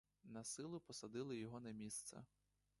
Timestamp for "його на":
1.37-1.71